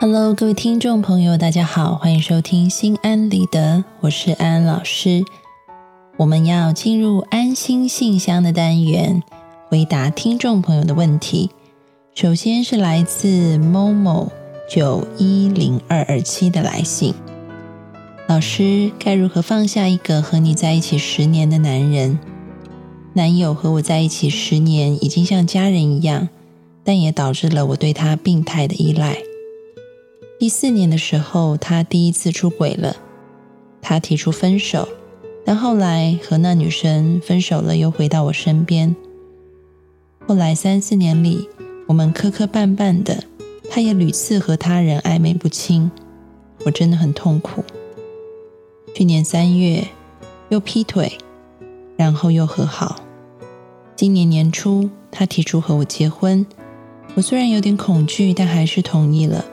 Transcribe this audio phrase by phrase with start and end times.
[0.00, 5.24] 各位听众朋友，大家好，欢迎收听心安理得，我是安安老师。
[6.16, 9.24] 我们要进入安心信箱的单元，
[9.68, 11.50] 回答听众朋友的问题。
[12.14, 14.30] 首先是来自某某
[14.70, 17.12] 九一零二二七的来信，
[18.28, 22.20] 老师该如何放下一个和你在一起十年的男人？
[23.14, 26.28] 男友和我在一起十年，已经像家人一样，
[26.84, 29.16] 但也导致了我对他病态的依赖。
[30.38, 32.94] 第四年的时候，他第一次出轨了，
[33.82, 34.88] 他提出分手，
[35.44, 38.94] 但后来和那女生分手了，又回到我身边。
[40.24, 41.48] 后来三四年里，
[41.88, 43.24] 我们磕磕绊绊的，
[43.68, 45.90] 他也屡次和他人暧昧不清，
[46.64, 47.64] 我真的很痛苦。
[48.94, 49.88] 去年三月
[50.50, 51.18] 又劈腿，
[51.96, 53.00] 然后又和好。
[53.96, 56.46] 今年年初，他提出和我结婚，
[57.16, 59.44] 我虽然有点恐惧，但还是同意了。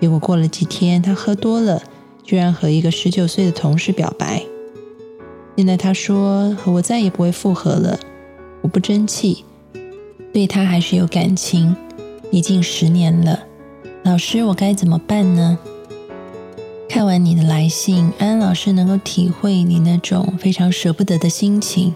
[0.00, 1.82] 结果过了几天，他喝多了，
[2.24, 4.42] 居然和一个十九岁的同事表白。
[5.56, 8.00] 现在他说和我再也不会复合了，
[8.62, 9.44] 我不争气，
[10.32, 11.76] 对他还是有感情，
[12.30, 13.40] 已经十年了。
[14.02, 15.58] 老师，我该怎么办呢？
[16.88, 21.94] 看完你的来信，安安老师能够体会你那种非常舍不得的心情。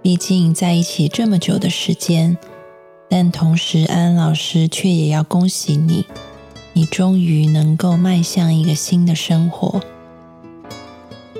[0.00, 2.38] 毕竟在一起这么久的时间，
[3.10, 6.06] 但同时安安老师却也要恭喜你。
[6.78, 9.80] 你终于能够迈向一个新的生活。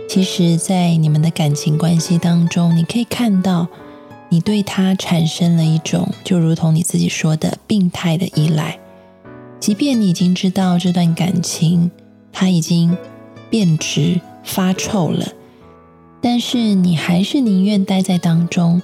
[0.08, 3.68] 其实，在你们的感情关系当中，你可以看到，
[4.30, 8.80] 你对他产生了一种，就如同你自己说的病态的依赖。
[9.60, 11.92] 即便你已经知道这段感情
[12.32, 12.98] 它已经
[13.48, 15.24] 变质发臭了，
[16.20, 18.82] 但是你还是宁愿待在当中。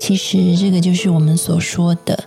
[0.00, 2.24] 其实，这个就是我们所说的。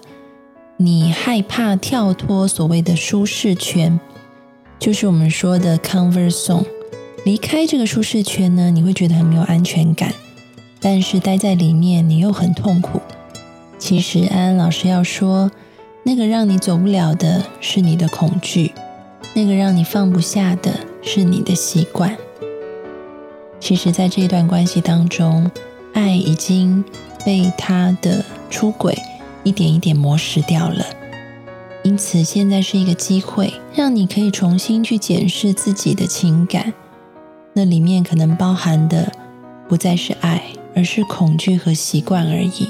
[0.83, 3.99] 你害怕跳脱所谓的舒适圈，
[4.79, 6.65] 就是我们说的 comfort zone。
[7.23, 10.11] 离开这个舒适圈呢，你会觉得很没有安全感，
[10.79, 12.99] 但是待在里面你又很痛苦。
[13.77, 15.51] 其实安安老师要说，
[16.03, 18.73] 那个让你走不了的是你的恐惧，
[19.35, 22.17] 那个让你放不下的是你的习惯。
[23.59, 25.51] 其实，在这段关系当中，
[25.93, 26.83] 爱已经
[27.23, 28.97] 被他的出轨。
[29.43, 30.85] 一点一点磨蚀掉了，
[31.83, 36.73] 因此现在是一个机会，让你可以重新去检视自己的情感。
[37.53, 39.11] 那里面可能包含的
[39.67, 40.43] 不再是爱，
[40.75, 42.69] 而是恐惧和习惯而已。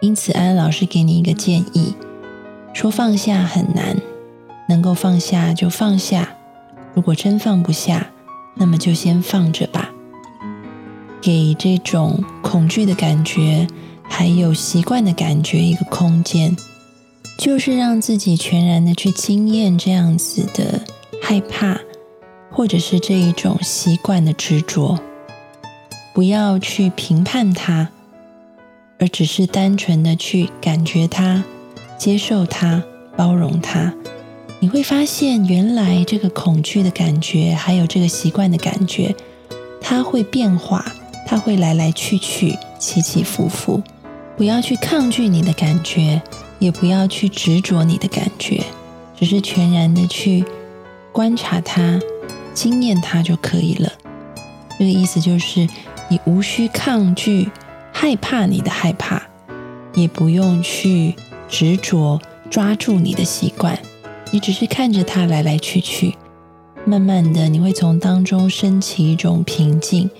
[0.00, 1.94] 因此，安安老师给你一个建议：
[2.74, 3.96] 说放下很难，
[4.68, 6.34] 能够放下就放下。
[6.94, 8.10] 如果真放不下，
[8.54, 9.90] 那么就先放着吧。
[11.22, 13.66] 给这种恐惧的感觉。
[14.08, 16.56] 还有习惯的感觉，一个空间，
[17.38, 20.80] 就是让自己全然的去经验这样子的
[21.22, 21.78] 害怕，
[22.50, 24.98] 或者是这一种习惯的执着，
[26.14, 27.90] 不要去评判它，
[28.98, 31.44] 而只是单纯的去感觉它，
[31.98, 32.82] 接受它，
[33.16, 33.92] 包容它。
[34.58, 39.14] 你会发现，原来这个恐惧的感觉，还有这个习惯的感觉，
[39.82, 40.82] 它会变化，
[41.26, 43.82] 它会来来去去，起起伏伏。
[44.36, 46.20] 不要去抗拒你的感觉，
[46.58, 48.62] 也不要去执着你的感觉，
[49.18, 50.44] 只是全然的去
[51.10, 51.98] 观察它、
[52.52, 53.90] 经验它就可以了。
[54.78, 55.66] 这个意思就是，
[56.08, 57.48] 你无需抗拒、
[57.90, 59.22] 害怕你的害怕，
[59.94, 61.14] 也不用去
[61.48, 62.20] 执着
[62.50, 63.78] 抓住你的习惯，
[64.32, 66.14] 你只是看着它来来去去，
[66.84, 70.10] 慢慢的你会从当中升起一种平静，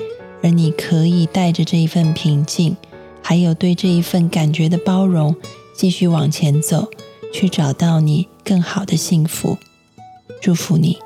[0.43, 2.75] 而你可以带着这一份平静。
[3.29, 5.35] 还有对这一份感觉的包容，
[5.75, 6.89] 继续往前走，
[7.33, 9.59] 去找到你更好的幸福。
[10.41, 10.99] 祝福你。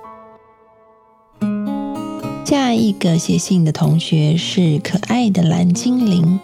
[2.44, 6.38] 下一个写信的同学是可爱的蓝精灵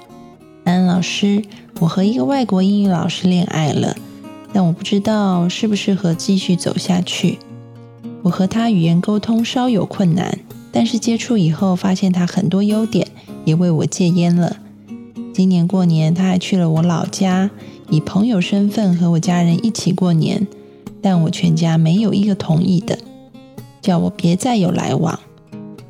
[0.65, 1.43] 安老师。
[1.81, 3.95] 我和一个外国英语老师恋爱了，
[4.55, 7.39] 但我不知道适不适合继续走下去。
[8.23, 10.39] 我和他语言沟通稍有困难，
[10.73, 13.07] 但是接触以后发现他很多优点，
[13.45, 14.57] 也为我戒烟了。
[15.37, 17.51] 今年过年，他还去了我老家，
[17.91, 20.47] 以朋友身份和我家人一起过年，
[21.03, 22.99] 但我全家没有一个同意的，
[23.83, 25.21] 叫我别再有来往。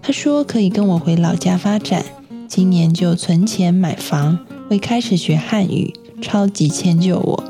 [0.03, 2.05] 他说可以跟我回老家发展，
[2.49, 4.37] 今年就存钱买房，
[4.69, 7.45] 会开始学汉语，超级迁就我。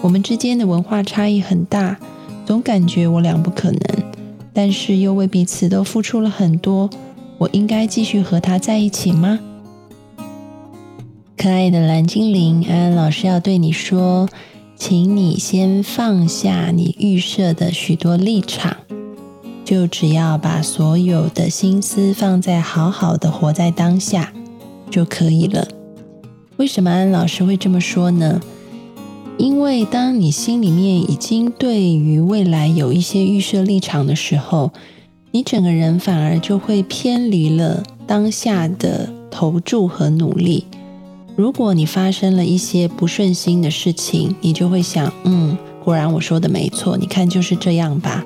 [0.00, 1.98] 我们之间的文化差异很大，
[2.46, 3.80] 总感觉我俩不可能，
[4.52, 6.88] 但是又为彼此都付出了很多，
[7.38, 9.40] 我应该继续和他在一起吗？
[11.44, 14.26] 可爱的蓝精灵，安安老师要对你说：
[14.76, 18.78] 请你先放下你预设的许多立场，
[19.62, 24.32] 就只要把所有的心思放在好好的活在当下
[24.90, 25.68] 就可以了。
[26.56, 28.40] 为什么安老师会这么说呢？
[29.36, 34.72] 因为当你心里面已经对于未来有一些预设立场的时候，
[35.32, 40.64] 你整个人反而就会偏离了当下的投注和努力。
[41.36, 48.24] 如果你发生了一些不顺心的事情，你就会想，嗯，果然我说的没错，你看就是这样吧。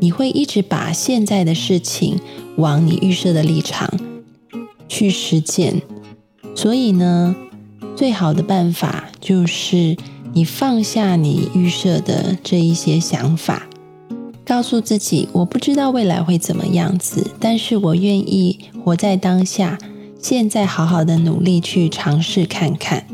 [0.00, 2.18] 你会一直把现在的事情
[2.56, 3.88] 往你预设的立场
[4.88, 5.80] 去实践。
[6.56, 7.36] 所以呢，
[7.94, 9.96] 最好的办法就是
[10.32, 13.68] 你放下你预设的这一些想法，
[14.44, 19.78] 告诉自己，我不知道未来会怎么样子，但是我愿意活在当下。
[20.24, 23.04] 现在好好的努力去尝试看看，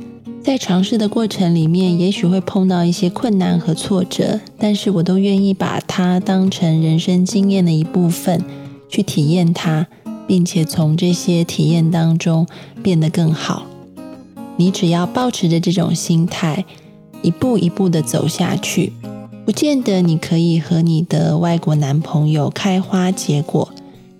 [0.45, 8.45] 在尝试的过程里面，也许会碰到一些困难和挫折，但是我都愿意把它当成人生经验的一部分
[8.89, 9.89] 去体验它，
[10.29, 12.47] 并且从这些体验当中
[12.81, 13.67] 变得更好。
[14.57, 16.65] 你只要保持着这种心态，
[17.23, 18.93] 一步一步的走下去，
[19.45, 23.69] 不见得你可以和你的外国男朋友开花结果。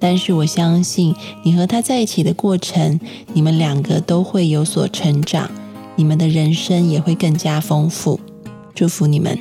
[0.01, 1.15] 但是我相信，
[1.45, 2.99] 你和他在一起的过程，
[3.35, 5.49] 你们两个都会有所成长，
[5.95, 8.19] 你们的人生也会更加丰富。
[8.75, 9.39] 祝福你们。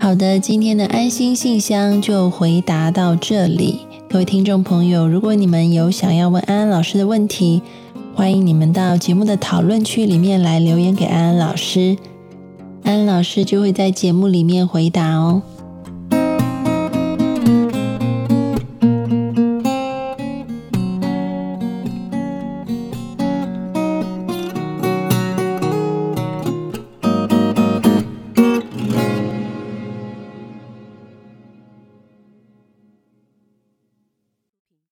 [0.00, 3.80] 好的，今天的安心信箱就回答到这里。
[4.08, 7.62] 各位听众朋友，如果你们有想要问安安老师的问题，
[8.14, 11.96] 欢迎你们到节目的讨论区里面来留言给安安老师，
[12.82, 15.42] 安安老师就会在节目里面回答哦。